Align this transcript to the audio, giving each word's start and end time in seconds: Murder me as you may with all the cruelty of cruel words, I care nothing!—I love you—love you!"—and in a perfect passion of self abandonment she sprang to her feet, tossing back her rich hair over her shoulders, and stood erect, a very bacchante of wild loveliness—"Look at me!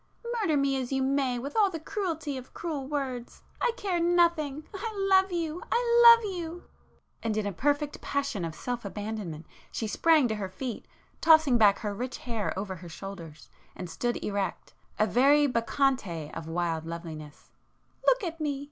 Murder 0.39 0.57
me 0.57 0.75
as 0.81 0.91
you 0.91 1.03
may 1.03 1.37
with 1.37 1.55
all 1.55 1.69
the 1.69 1.79
cruelty 1.79 2.35
of 2.35 2.55
cruel 2.55 2.87
words, 2.87 3.43
I 3.61 3.71
care 3.77 3.99
nothing!—I 3.99 4.91
love 4.97 5.31
you—love 5.31 6.23
you!"—and 6.25 7.37
in 7.37 7.45
a 7.45 7.51
perfect 7.51 8.01
passion 8.01 8.43
of 8.43 8.55
self 8.55 8.83
abandonment 8.83 9.45
she 9.71 9.85
sprang 9.85 10.27
to 10.29 10.35
her 10.41 10.49
feet, 10.49 10.87
tossing 11.21 11.59
back 11.59 11.77
her 11.85 11.93
rich 11.93 12.17
hair 12.17 12.51
over 12.57 12.77
her 12.77 12.89
shoulders, 12.89 13.47
and 13.75 13.87
stood 13.91 14.17
erect, 14.23 14.73
a 14.97 15.05
very 15.05 15.45
bacchante 15.45 16.31
of 16.33 16.47
wild 16.47 16.87
loveliness—"Look 16.87 18.23
at 18.23 18.41
me! 18.41 18.59